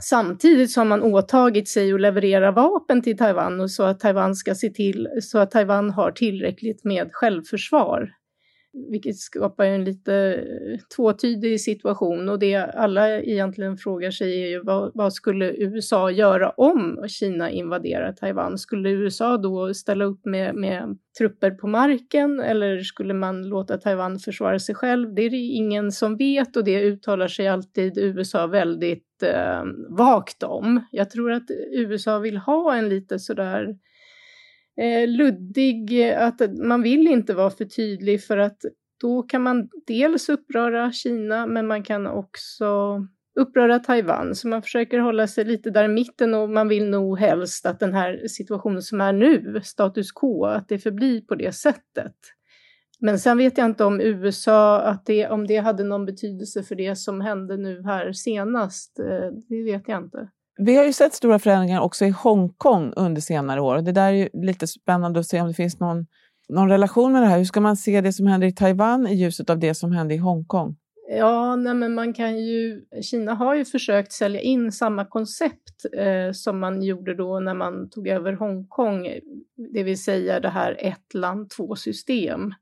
Samtidigt 0.00 0.70
så 0.70 0.80
har 0.80 0.84
man 0.84 1.02
åtagit 1.02 1.68
sig 1.68 1.92
att 1.92 2.00
leverera 2.00 2.50
vapen 2.50 3.02
till 3.02 3.16
Taiwan 3.16 3.60
och 3.60 3.70
så 3.70 3.82
att 3.82 4.00
Taiwan 4.00 4.34
ska 4.34 4.54
se 4.54 4.70
till 4.70 5.08
så 5.22 5.38
att 5.38 5.50
Taiwan 5.50 5.90
har 5.90 6.10
tillräckligt 6.10 6.84
med 6.84 7.08
självförsvar 7.12 8.17
vilket 8.90 9.16
skapar 9.16 9.64
en 9.64 9.84
lite 9.84 10.14
eh, 10.14 10.78
tvåtydig 10.96 11.60
situation 11.60 12.28
och 12.28 12.38
det 12.38 12.54
alla 12.54 13.20
egentligen 13.20 13.76
frågar 13.76 14.10
sig 14.10 14.42
är 14.42 14.48
ju 14.48 14.62
vad, 14.62 14.90
vad, 14.94 15.12
skulle 15.12 15.52
USA 15.52 16.10
göra 16.10 16.50
om 16.50 17.04
Kina 17.08 17.50
invaderar 17.50 18.12
Taiwan? 18.12 18.58
Skulle 18.58 18.90
USA 18.90 19.36
då 19.36 19.74
ställa 19.74 20.04
upp 20.04 20.24
med, 20.24 20.54
med 20.54 20.98
trupper 21.18 21.50
på 21.50 21.66
marken 21.66 22.40
eller 22.40 22.80
skulle 22.80 23.14
man 23.14 23.48
låta 23.48 23.78
Taiwan 23.78 24.18
försvara 24.18 24.58
sig 24.58 24.74
själv? 24.74 25.14
Det 25.14 25.22
är 25.22 25.30
det 25.30 25.36
ingen 25.36 25.92
som 25.92 26.16
vet 26.16 26.56
och 26.56 26.64
det 26.64 26.82
uttalar 26.82 27.28
sig 27.28 27.48
alltid 27.48 27.98
USA 27.98 28.46
väldigt 28.46 29.22
eh, 29.22 29.62
vagt 29.88 30.42
om. 30.42 30.80
Jag 30.90 31.10
tror 31.10 31.32
att 31.32 31.50
USA 31.72 32.18
vill 32.18 32.36
ha 32.36 32.76
en 32.76 32.88
lite 32.88 33.18
sådär 33.18 33.76
eh, 34.80 35.08
luddig, 35.08 36.08
eh, 36.08 36.26
att 36.26 36.40
man 36.58 36.82
vill 36.82 37.06
inte 37.06 37.34
vara 37.34 37.50
för 37.50 37.64
tydlig 37.64 38.24
för 38.24 38.38
att 38.38 38.58
då 39.00 39.22
kan 39.22 39.42
man 39.42 39.68
dels 39.86 40.28
uppröra 40.28 40.92
Kina 40.92 41.46
men 41.46 41.66
man 41.66 41.82
kan 41.82 42.06
också 42.06 42.66
uppröra 43.40 43.78
Taiwan. 43.78 44.34
Så 44.34 44.48
man 44.48 44.62
försöker 44.62 44.98
hålla 44.98 45.26
sig 45.26 45.44
lite 45.44 45.70
där 45.70 45.84
i 45.84 45.88
mitten 45.88 46.34
och 46.34 46.50
man 46.50 46.68
vill 46.68 46.90
nog 46.90 47.18
helst 47.18 47.66
att 47.66 47.80
den 47.80 47.94
här 47.94 48.26
situationen 48.28 48.82
som 48.82 49.00
är 49.00 49.12
nu, 49.12 49.60
status 49.64 50.12
quo, 50.12 50.44
att 50.44 50.68
det 50.68 50.78
förblir 50.78 51.20
på 51.20 51.34
det 51.34 51.52
sättet. 51.52 52.14
Men 53.00 53.18
sen 53.18 53.38
vet 53.38 53.58
jag 53.58 53.64
inte 53.64 53.84
om 53.84 54.00
USA, 54.00 54.80
att 54.80 55.06
det, 55.06 55.28
om 55.28 55.46
det 55.46 55.56
hade 55.56 55.84
någon 55.84 56.06
betydelse 56.06 56.62
för 56.62 56.74
det 56.74 56.96
som 56.96 57.20
hände 57.20 57.56
nu 57.56 57.82
här 57.82 58.12
senast. 58.12 58.98
Eh, 58.98 59.30
det 59.48 59.62
vet 59.62 59.88
jag 59.88 60.02
inte. 60.02 60.28
Vi 60.60 60.76
har 60.76 60.84
ju 60.84 60.92
sett 60.92 61.14
stora 61.14 61.38
förändringar 61.38 61.80
också 61.80 62.04
i 62.04 62.10
Hongkong 62.10 62.92
under 62.96 63.20
senare 63.20 63.60
år. 63.60 63.78
Det 63.78 63.92
där 63.92 64.08
är 64.08 64.12
ju 64.12 64.28
lite 64.32 64.66
spännande 64.66 65.20
att 65.20 65.26
se 65.26 65.40
om 65.40 65.48
det 65.48 65.54
finns 65.54 65.80
någon, 65.80 66.06
någon 66.48 66.68
relation 66.68 67.12
med 67.12 67.22
det 67.22 67.26
här. 67.26 67.38
Hur 67.38 67.44
ska 67.44 67.60
man 67.60 67.76
se 67.76 68.00
det 68.00 68.12
som 68.12 68.26
händer 68.26 68.46
i 68.46 68.52
Taiwan 68.52 69.06
i 69.06 69.14
ljuset 69.14 69.50
av 69.50 69.58
det 69.58 69.74
som 69.74 69.92
hände 69.92 70.14
i 70.14 70.16
Hongkong? 70.16 70.76
Ja, 71.10 71.56
nej 71.56 71.74
men 71.74 71.94
man 71.94 72.12
kan 72.12 72.38
ju, 72.38 72.82
Kina 73.02 73.34
har 73.34 73.54
ju 73.54 73.64
försökt 73.64 74.12
sälja 74.12 74.40
in 74.40 74.72
samma 74.72 75.04
koncept 75.04 75.84
eh, 75.96 76.32
som 76.32 76.60
man 76.60 76.82
gjorde 76.82 77.14
då 77.14 77.40
när 77.40 77.54
man 77.54 77.90
tog 77.90 78.08
över 78.08 78.32
Hongkong, 78.32 79.08
det 79.74 79.82
vill 79.82 80.02
säga 80.02 80.40
det 80.40 80.48
här 80.48 80.76
ett 80.78 81.14
land, 81.14 81.50
två 81.50 81.76
system. 81.76 82.54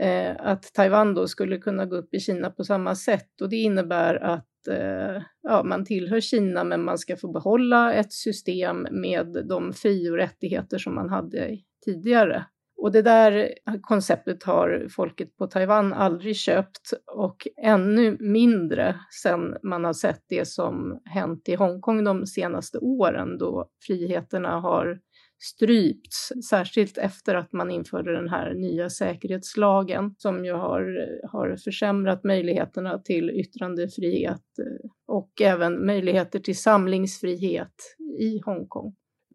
Eh, 0.00 0.36
att 0.38 0.74
Taiwan 0.74 1.14
då 1.14 1.28
skulle 1.28 1.58
kunna 1.58 1.86
gå 1.86 1.96
upp 1.96 2.14
i 2.14 2.20
Kina 2.20 2.50
på 2.50 2.64
samma 2.64 2.94
sätt 2.94 3.40
och 3.40 3.48
det 3.48 3.56
innebär 3.56 4.14
att 4.14 4.68
eh, 4.68 5.22
ja, 5.42 5.62
man 5.64 5.84
tillhör 5.84 6.20
Kina 6.20 6.64
men 6.64 6.84
man 6.84 6.98
ska 6.98 7.16
få 7.16 7.32
behålla 7.32 7.94
ett 7.94 8.12
system 8.12 8.86
med 8.90 9.46
de 9.48 9.72
fri 9.72 10.10
och 10.10 10.16
rättigheter 10.16 10.78
som 10.78 10.94
man 10.94 11.08
hade 11.08 11.58
tidigare. 11.84 12.44
Och 12.82 12.92
det 12.92 13.02
där 13.02 13.54
konceptet 13.80 14.42
har 14.42 14.86
folket 14.90 15.36
på 15.36 15.46
Taiwan 15.46 15.92
aldrig 15.92 16.36
köpt 16.36 16.92
och 17.16 17.48
ännu 17.62 18.16
mindre 18.20 18.96
sen 19.22 19.56
man 19.62 19.84
har 19.84 19.92
sett 19.92 20.24
det 20.28 20.48
som 20.48 21.00
hänt 21.04 21.48
i 21.48 21.54
Hongkong 21.54 22.04
de 22.04 22.26
senaste 22.26 22.78
åren 22.78 23.38
då 23.38 23.68
friheterna 23.86 24.60
har 24.60 25.00
strypts, 25.40 26.32
särskilt 26.50 26.98
efter 26.98 27.34
att 27.34 27.52
man 27.52 27.70
införde 27.70 28.12
den 28.12 28.28
här 28.28 28.54
nya 28.54 28.90
säkerhetslagen 28.90 30.14
som 30.18 30.44
ju 30.44 30.52
har, 30.52 31.08
har 31.32 31.56
försämrat 31.56 32.24
möjligheterna 32.24 32.98
till 32.98 33.30
yttrandefrihet 33.30 34.42
eh, 34.58 34.90
och 35.08 35.40
även 35.40 35.86
möjligheter 35.86 36.38
till 36.38 36.58
samlingsfrihet 36.58 37.74
i 38.20 38.40
Hongkong. 38.44 38.94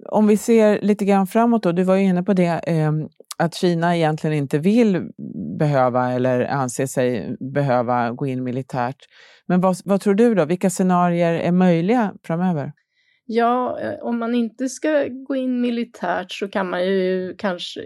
Om 0.10 0.28
vi 0.28 0.38
ser 0.38 0.82
lite 0.82 1.06
grann 1.06 1.28
framåt 1.28 1.64
då, 1.64 1.72
du 1.72 1.84
var 1.84 1.96
ju 1.96 2.04
inne 2.04 2.24
på 2.24 2.34
det, 2.34 2.62
eh, 2.68 2.92
att 3.38 3.56
Kina 3.56 3.98
egentligen 3.98 4.36
inte 4.36 4.58
vill 4.58 5.10
behöva 5.60 6.12
eller 6.12 6.46
anser 6.46 6.86
sig 6.86 7.36
behöva 7.54 8.12
gå 8.12 8.28
in 8.28 8.44
militärt. 8.44 8.98
Men 9.48 9.62
vad, 9.62 9.78
vad 9.86 10.02
tror 10.02 10.14
du 10.14 10.36
då, 10.36 10.46
vilka 10.46 10.70
scenarier 10.70 11.34
är 11.34 11.52
möjliga 11.52 12.14
framöver? 12.24 12.74
Ja, 13.28 13.80
eh, 13.80 14.00
om 14.02 14.20
man 14.20 14.36
inte 14.36 14.70
ska 14.70 15.08
gå 15.08 15.36
in 15.36 15.62
militärt 15.62 16.32
så 16.32 16.48
kan 16.48 16.70
man 16.70 16.86
ju 16.86 17.36
kanske 17.38 17.86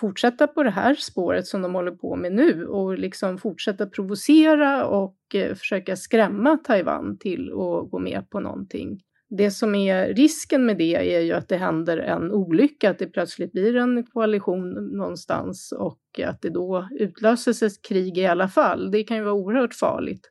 fortsätta 0.00 0.46
på 0.46 0.62
det 0.62 0.70
här 0.70 0.94
spåret 0.94 1.46
som 1.46 1.62
de 1.62 1.74
håller 1.74 1.90
på 1.90 2.16
med 2.16 2.32
nu 2.32 2.66
och 2.66 2.98
liksom 2.98 3.38
fortsätta 3.38 3.86
provocera 3.86 4.86
och 4.86 5.16
eh, 5.34 5.54
försöka 5.54 5.96
skrämma 5.96 6.56
Taiwan 6.56 7.18
till 7.18 7.50
att 7.52 7.90
gå 7.90 7.98
med 7.98 8.30
på 8.30 8.40
någonting. 8.40 9.00
Det 9.28 9.50
som 9.50 9.74
är 9.74 10.14
risken 10.14 10.66
med 10.66 10.78
det 10.78 11.16
är 11.16 11.20
ju 11.20 11.32
att 11.32 11.48
det 11.48 11.56
händer 11.56 11.98
en 11.98 12.32
olycka, 12.32 12.90
att 12.90 12.98
det 12.98 13.06
plötsligt 13.06 13.52
blir 13.52 13.76
en 13.76 14.06
koalition 14.06 14.70
någonstans 14.96 15.72
och 15.72 16.00
att 16.24 16.42
det 16.42 16.50
då 16.50 16.88
utlöses 16.90 17.62
ett 17.62 17.82
krig 17.88 18.18
i 18.18 18.26
alla 18.26 18.48
fall. 18.48 18.90
Det 18.90 19.02
kan 19.02 19.16
ju 19.16 19.22
vara 19.22 19.34
oerhört 19.34 19.74
farligt 19.74 20.30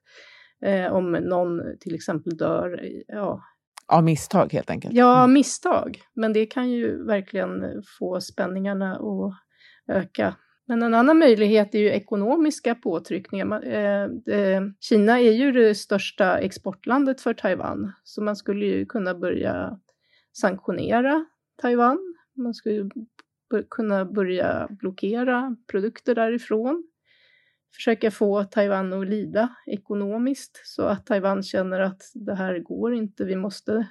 eh, 0.66 0.94
om 0.94 1.12
någon 1.12 1.62
till 1.80 1.96
exempel 1.96 2.38
dör 2.38 2.82
ja, 3.08 3.42
av 3.88 4.04
misstag 4.04 4.54
helt 4.54 4.70
enkelt? 4.70 4.94
Ja, 4.94 5.20
mm. 5.20 5.34
misstag. 5.34 6.02
Men 6.14 6.34
det 6.34 6.46
kan 6.46 6.72
ju 6.72 7.06
verkligen 7.06 7.84
få 8.00 8.22
spänningarna 8.22 8.96
att 8.96 9.34
öka. 9.96 10.36
Men 10.68 10.84
en 10.84 10.94
annan 10.94 11.20
möjlighet 11.20 11.76
är 11.76 11.80
ju 11.80 11.90
ekonomiska 11.90 12.76
påtryckningar. 12.76 13.68
Eh, 14.30 14.62
Kina 14.80 15.20
är 15.20 15.32
ju 15.32 15.52
det 15.52 15.76
största 15.76 16.38
exportlandet 16.38 17.22
för 17.22 17.34
Taiwan, 17.34 17.92
så 18.04 18.24
man 18.24 18.36
skulle 18.36 18.66
ju 18.66 18.86
kunna 18.86 19.16
börja 19.16 19.80
sanktionera 20.34 21.26
Taiwan. 21.62 22.16
Man 22.38 22.54
skulle 22.54 22.90
kunna 23.70 24.06
börja 24.06 24.68
blockera 24.70 25.56
produkter 25.72 26.16
därifrån 26.16 26.84
försöka 27.76 28.12
få 28.12 28.44
Taiwan 28.44 28.94
att 28.94 29.08
lida 29.08 29.50
ekonomiskt 29.66 30.62
så 30.64 30.84
att 30.84 31.06
Taiwan 31.06 31.44
känner 31.44 31.80
att 31.80 32.02
det 32.14 32.36
här 32.36 32.60
går 32.60 32.94
inte, 32.96 33.26
vi 33.26 33.36
måste 33.36 33.88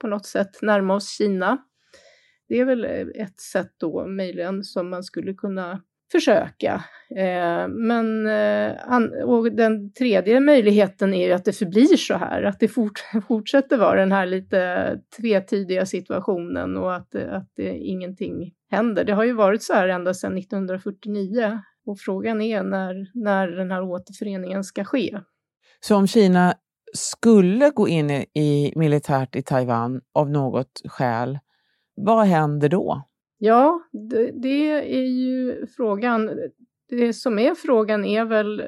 på 0.00 0.06
något 0.06 0.26
sätt 0.26 0.62
närma 0.62 0.94
oss 0.94 1.08
Kina. 1.08 1.58
Det 2.48 2.60
är 2.60 2.64
väl 2.64 2.84
eh, 2.84 3.22
ett 3.22 3.40
sätt 3.40 3.72
då 3.76 4.06
möjligen 4.06 4.64
som 4.64 4.90
man 4.90 5.04
skulle 5.04 5.34
kunna 5.34 5.82
försöka. 6.12 6.84
Eh, 7.16 7.68
men 7.68 8.26
eh, 8.26 9.22
och 9.24 9.52
den 9.52 9.92
tredje 9.92 10.40
möjligheten 10.40 11.14
är 11.14 11.26
ju 11.26 11.32
att 11.32 11.44
det 11.44 11.52
förblir 11.52 11.96
så 11.96 12.14
här, 12.14 12.42
att 12.42 12.60
det 12.60 12.68
fort, 12.68 12.98
fortsätter 13.28 13.76
vara 13.76 14.00
den 14.00 14.12
här 14.12 14.26
lite 14.26 15.00
tvetydiga 15.16 15.86
situationen 15.86 16.76
och 16.76 16.94
att, 16.94 17.14
att 17.14 17.52
det, 17.56 17.76
ingenting 17.76 18.52
händer. 18.70 19.04
Det 19.04 19.12
har 19.12 19.24
ju 19.24 19.32
varit 19.32 19.62
så 19.62 19.72
här 19.72 19.88
ända 19.88 20.14
sedan 20.14 20.38
1949 20.38 21.60
och 21.86 21.98
frågan 21.98 22.40
är 22.40 22.62
när, 22.62 23.10
när 23.14 23.48
den 23.48 23.70
här 23.70 23.82
återföreningen 23.82 24.64
ska 24.64 24.84
ske. 24.84 25.20
Så 25.80 25.96
om 25.96 26.06
Kina 26.06 26.54
skulle 26.92 27.70
gå 27.70 27.88
in 27.88 28.10
i, 28.10 28.72
militärt 28.76 29.36
i 29.36 29.42
Taiwan 29.42 30.00
av 30.12 30.30
något 30.30 30.82
skäl, 30.84 31.38
vad 31.94 32.26
händer 32.26 32.68
då? 32.68 33.02
Ja, 33.38 33.82
det, 33.92 34.30
det, 34.42 34.70
är 35.00 35.06
ju 35.06 35.66
frågan. 35.76 36.30
Det 36.88 37.12
som 37.12 37.38
är 37.38 37.54
frågan 37.54 38.04
är 38.04 38.24
väl, 38.24 38.64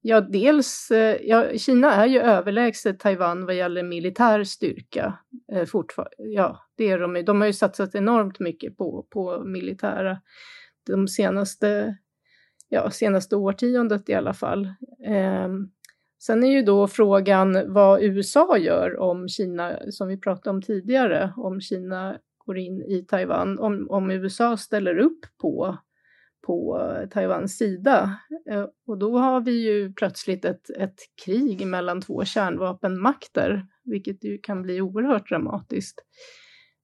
ja 0.00 0.20
dels, 0.20 0.90
eh, 0.90 1.16
ja, 1.22 1.58
Kina 1.58 1.94
är 1.94 2.06
ju 2.06 2.20
överlägset 2.20 2.98
Taiwan 2.98 3.46
vad 3.46 3.54
gäller 3.54 3.82
militär 3.82 4.44
styrka 4.44 5.18
eh, 5.52 5.64
fortfarande. 5.64 6.14
Ja, 6.16 6.58
det 6.76 6.90
är 6.90 6.98
de. 6.98 7.24
De 7.24 7.40
har 7.40 7.46
ju 7.46 7.52
satsat 7.52 7.94
enormt 7.94 8.40
mycket 8.40 8.76
på, 8.76 9.06
på 9.10 9.44
militära 9.44 10.18
de 10.86 11.08
senaste, 11.08 11.96
ja, 12.70 12.90
senaste 12.90 13.36
årtiondet 13.36 14.08
i 14.08 14.14
alla 14.14 14.34
fall. 14.34 14.64
Eh, 15.06 15.48
sen 16.22 16.44
är 16.44 16.50
ju 16.50 16.62
då 16.62 16.88
frågan 16.88 17.72
vad 17.72 18.02
USA 18.02 18.58
gör 18.58 18.98
om 18.98 19.28
Kina, 19.28 19.78
som 19.90 20.08
vi 20.08 20.16
pratade 20.16 20.50
om 20.50 20.62
tidigare, 20.62 21.32
om 21.36 21.60
Kina 21.60 22.18
går 22.38 22.58
in 22.58 22.82
i 22.82 23.04
Taiwan, 23.08 23.58
om, 23.58 23.86
om 23.90 24.10
USA 24.10 24.56
ställer 24.56 24.98
upp 24.98 25.20
på, 25.40 25.78
på 26.46 26.86
Taiwans 27.10 27.58
sida. 27.58 28.16
Eh, 28.50 28.66
och 28.86 28.98
då 28.98 29.18
har 29.18 29.40
vi 29.40 29.52
ju 29.52 29.92
plötsligt 29.92 30.44
ett, 30.44 30.70
ett 30.70 30.98
krig 31.24 31.66
mellan 31.66 32.00
två 32.00 32.24
kärnvapenmakter, 32.24 33.66
vilket 33.84 34.24
ju 34.24 34.38
kan 34.38 34.62
bli 34.62 34.80
oerhört 34.80 35.28
dramatiskt. 35.28 36.04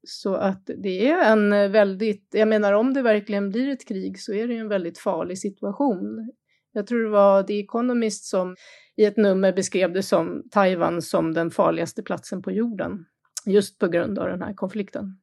Så 0.08 0.34
att 0.34 0.70
det 0.84 1.08
är 1.08 1.32
en 1.32 1.72
väldigt, 1.72 2.28
jag 2.30 2.48
menar 2.48 2.72
om 2.72 2.94
det 2.94 3.02
verkligen 3.02 3.50
blir 3.50 3.68
ett 3.68 3.88
krig 3.88 4.20
så 4.20 4.32
är 4.32 4.48
det 4.48 4.56
en 4.56 4.68
väldigt 4.68 4.98
farlig 4.98 5.38
situation. 5.38 6.32
Jag 6.72 6.86
tror 6.86 7.04
det 7.04 7.10
var 7.10 7.42
The 7.42 7.60
Economist 7.60 8.24
som 8.24 8.56
i 8.96 9.04
ett 9.04 9.16
nummer 9.16 9.52
beskrev 9.52 9.92
det 9.92 10.02
som 10.02 10.42
Taiwan 10.50 11.02
som 11.02 11.34
den 11.34 11.50
farligaste 11.50 12.02
platsen 12.02 12.42
på 12.42 12.50
jorden, 12.50 13.04
just 13.46 13.78
på 13.78 13.88
grund 13.88 14.18
av 14.18 14.28
den 14.28 14.42
här 14.42 14.54
konflikten. 14.54 15.18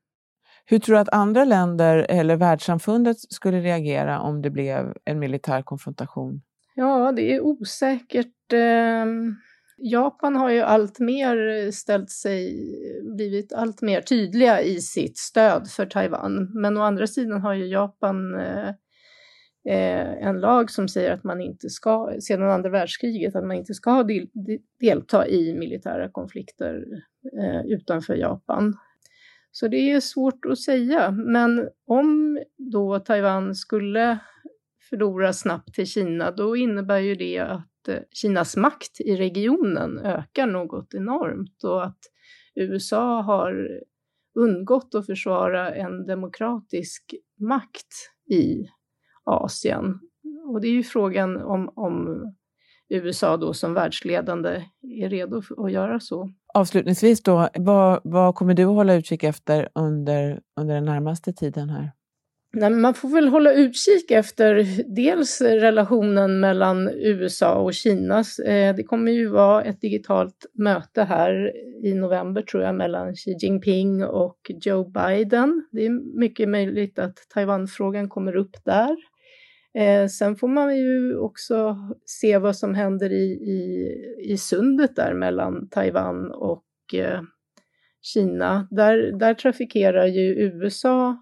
Hur 0.65 0.79
tror 0.79 0.95
du 0.95 0.99
att 0.99 1.13
andra 1.13 1.45
länder 1.45 2.05
eller 2.09 2.35
världssamfundet 2.35 3.17
skulle 3.19 3.61
reagera 3.61 4.19
om 4.19 4.41
det 4.41 4.49
blev 4.49 4.93
en 5.05 5.19
militär 5.19 5.61
konfrontation? 5.61 6.41
Ja, 6.75 7.11
det 7.11 7.33
är 7.33 7.41
osäkert. 7.41 8.53
Japan 9.77 10.35
har 10.35 10.49
ju 10.49 10.59
allt 10.59 10.99
mer 10.99 11.47
eh, 11.47 11.71
ställt 11.71 12.09
sig, 12.09 12.55
blivit 13.15 13.53
allt 13.53 13.81
mer 13.81 14.01
tydliga 14.01 14.61
i 14.61 14.81
sitt 14.81 15.17
stöd 15.17 15.67
för 15.69 15.85
Taiwan. 15.85 16.51
Men 16.53 16.77
å 16.77 16.81
andra 16.81 17.07
sidan 17.07 17.41
har 17.41 17.53
ju 17.53 17.67
Japan 17.67 18.35
eh, 18.39 18.67
eh 19.69 20.27
en 20.27 20.39
lag 20.39 20.71
som 20.71 20.87
säger 20.87 21.11
att 21.11 21.23
man 21.23 21.41
inte 21.41 21.69
ska, 21.69 22.13
sedan 22.19 22.49
andra 22.49 22.69
världskriget, 22.69 23.35
att 23.35 23.45
man 23.45 23.57
inte 23.57 23.73
ska 23.73 24.07
delta 24.79 25.27
i 25.27 25.53
militära 25.53 26.09
konflikter 26.09 26.85
eh, 27.39 27.65
utanför 27.65 28.15
Japan. 28.15 28.73
Så 29.51 29.67
det 29.67 29.91
är 29.91 29.99
svårt 29.99 30.45
att 30.45 30.59
säga, 30.59 31.11
men 31.11 31.69
om 31.87 32.39
då 32.57 32.99
Taiwan 32.99 33.55
skulle 33.55 34.19
förlora 34.89 35.33
snabbt 35.33 35.73
till 35.73 35.87
Kina, 35.87 36.31
då 36.31 36.55
innebär 36.55 36.99
ju 36.99 37.15
det 37.15 37.39
att 37.39 37.72
Eh, 37.87 37.99
Kinas 38.11 38.57
makt 38.57 39.01
i 39.01 39.15
regionen 39.15 39.99
ökar 39.99 40.47
något 40.47 40.93
enormt 40.93 41.63
och 41.63 41.83
att 41.83 41.99
USA 42.55 43.21
har 43.21 43.69
undgått 44.39 44.95
att 44.95 45.05
försvara 45.05 45.75
en 45.75 46.05
demokratisk 46.05 47.15
makt 47.39 47.93
i 48.31 48.67
Asien. 49.23 49.99
Och 50.47 50.61
det 50.61 50.67
är 50.67 50.71
ju 50.71 50.83
frågan 50.83 51.37
om, 51.41 51.69
om 51.75 52.25
USA 52.89 53.37
då 53.37 53.53
som 53.53 53.73
världsledande 53.73 54.49
är 55.01 55.09
redo 55.09 55.41
att 55.57 55.71
göra 55.71 55.99
så. 55.99 56.29
Avslutningsvis 56.53 57.23
då, 57.23 57.49
vad, 57.53 58.01
vad 58.03 58.35
kommer 58.35 58.53
du 58.53 58.63
att 58.63 58.75
hålla 58.75 58.95
utkik 58.95 59.23
efter 59.23 59.69
under, 59.75 60.41
under 60.59 60.75
den 60.75 60.85
närmaste 60.85 61.33
tiden 61.33 61.69
här? 61.69 61.91
Nej, 62.55 62.69
man 62.69 62.93
får 62.93 63.09
väl 63.09 63.27
hålla 63.27 63.53
utkik 63.53 64.11
efter 64.11 64.67
dels 64.95 65.41
relationen 65.41 66.39
mellan 66.39 66.89
USA 66.89 67.55
och 67.55 67.73
Kina. 67.73 68.23
Eh, 68.45 68.75
det 68.75 68.83
kommer 68.83 69.11
ju 69.11 69.27
vara 69.27 69.63
ett 69.63 69.81
digitalt 69.81 70.45
möte 70.53 71.03
här 71.03 71.51
i 71.83 71.93
november 71.93 72.41
tror 72.41 72.63
jag 72.63 72.75
mellan 72.75 73.15
Xi 73.15 73.37
Jinping 73.41 74.03
och 74.05 74.51
Joe 74.65 74.89
Biden. 74.89 75.67
Det 75.71 75.85
är 75.85 76.17
mycket 76.19 76.49
möjligt 76.49 76.99
att 76.99 77.15
Taiwanfrågan 77.33 78.09
kommer 78.09 78.35
upp 78.35 78.55
där. 78.65 78.95
Eh, 79.77 80.07
sen 80.07 80.35
får 80.35 80.47
man 80.47 80.77
ju 80.77 81.17
också 81.17 81.77
se 82.05 82.37
vad 82.37 82.55
som 82.55 82.75
händer 82.75 83.11
i, 83.11 83.31
i, 83.31 83.89
i 84.31 84.37
sundet 84.37 84.95
där 84.95 85.13
mellan 85.13 85.69
Taiwan 85.69 86.31
och 86.31 86.65
eh, 86.93 87.21
Kina. 88.01 88.67
Där, 88.71 89.19
där 89.19 89.33
trafikerar 89.33 90.05
ju 90.05 90.35
USA 90.35 91.17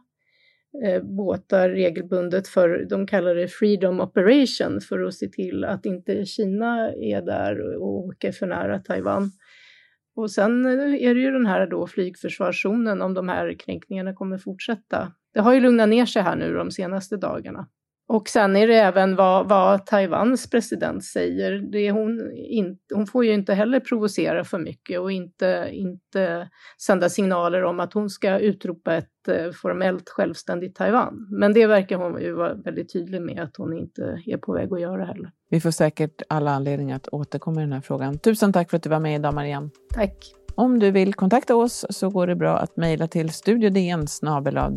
eh, 0.86 1.04
båtar 1.04 1.70
regelbundet 1.70 2.48
för, 2.48 2.86
de 2.90 3.08
kallar 3.08 3.36
det 3.36 3.48
Freedom 3.48 4.00
Operation, 4.00 4.82
för 4.82 5.04
att 5.04 5.14
se 5.14 5.28
till 5.28 5.66
att 5.66 5.86
inte 5.86 6.26
Kina 6.26 6.94
är 6.94 7.22
där 7.22 7.78
och 7.78 7.90
åker 7.90 8.32
för 8.32 8.48
nära 8.48 8.80
Taiwan. 8.80 9.32
Och 10.16 10.32
sen 10.32 10.66
eh, 10.66 11.04
är 11.04 11.16
det 11.16 11.22
ju 11.22 11.32
den 11.32 11.46
här 11.46 11.68
då 11.68 11.88
flygförsvarszonen, 11.88 13.02
om 13.02 13.14
de 13.14 13.30
här 13.30 13.54
kränkningarna 13.60 14.14
kommer 14.14 14.38
fortsätta. 14.38 15.12
Det 15.34 15.40
har 15.40 15.54
ju 15.54 15.60
lugnat 15.60 15.90
ner 15.90 16.06
sig 16.06 16.22
här 16.22 16.36
nu 16.36 16.54
de 16.54 16.72
senaste 16.72 17.18
dagarna. 17.18 17.68
Och 18.12 18.30
sen 18.30 18.56
är 18.56 18.68
det 18.68 18.76
även 18.76 19.16
vad, 19.16 19.50
vad 19.50 19.86
Taiwans 19.86 20.50
president 20.50 21.04
säger. 21.04 21.52
Det 21.72 21.92
hon, 21.92 22.32
in, 22.36 22.78
hon 22.94 23.08
får 23.08 23.26
ju 23.26 23.34
inte 23.34 23.54
heller 23.54 23.80
provocera 23.80 24.44
för 24.44 24.58
mycket 24.58 25.00
och 25.00 25.12
inte, 25.12 25.70
inte 25.72 26.50
sända 26.82 27.10
signaler 27.10 27.64
om 27.64 27.80
att 27.80 27.94
hon 27.94 28.10
ska 28.10 28.40
utropa 28.40 28.96
ett 28.96 29.28
eh, 29.28 29.52
formellt 29.52 30.10
självständigt 30.10 30.76
Taiwan. 30.76 31.28
Men 31.40 31.54
det 31.54 31.68
verkar 31.68 31.98
hon 31.98 32.22
ju 32.22 32.34
vara 32.34 32.54
väldigt 32.54 32.94
tydlig 32.94 33.22
med 33.22 33.40
att 33.40 33.58
hon 33.58 33.78
inte 33.78 34.22
är 34.26 34.38
på 34.38 34.54
väg 34.54 34.74
att 34.74 34.82
göra 34.82 35.06
heller. 35.06 35.32
Vi 35.50 35.62
får 35.62 35.72
säkert 35.72 36.22
alla 36.30 36.52
anledningar 36.52 36.96
att 36.96 37.08
återkomma 37.12 37.62
i 37.62 37.64
den 37.64 37.74
här 37.74 37.82
frågan. 37.82 38.20
Tusen 38.20 38.54
tack 38.54 38.70
för 38.70 38.78
att 38.78 38.84
du 38.84 38.90
var 38.90 39.00
med 39.00 39.16
idag 39.16 39.34
Marianne. 39.34 39.70
Tack. 39.94 40.41
Om 40.62 40.80
du 40.80 40.92
vill 40.92 41.14
kontakta 41.14 41.56
oss 41.56 41.86
så 41.90 42.10
går 42.10 42.28
det 42.28 42.36
bra 42.36 42.58
att 42.58 42.78
mejla 42.78 43.08
till 43.08 43.30
studiodn 43.30 44.06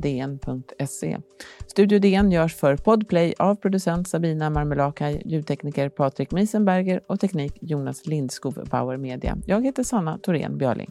dn.se. 0.01 1.19
Studio 1.67 1.99
DN 1.99 2.33
görs 2.33 2.55
för 2.55 2.77
Podplay 2.77 3.35
av 3.39 3.55
producent 3.55 4.09
Sabina 4.09 4.51
Marmelakai, 4.51 5.23
ljudtekniker 5.25 5.89
Patrik 5.89 6.31
Miesenberger 6.31 7.01
och 7.07 7.21
teknik 7.21 7.59
Jonas 7.61 8.07
Lindskov 8.07 8.69
Bauer 8.71 8.97
Media. 8.97 9.37
Jag 9.47 9.65
heter 9.65 9.83
Sanna 9.83 10.19
Thorén 10.19 10.59
Björling. 10.59 10.91